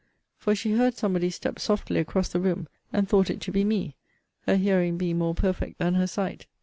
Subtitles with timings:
[0.39, 3.93] For she heard somebody step softly across the room, and thought it to be me;
[4.47, 6.47] her hearing being more perfect than her sight.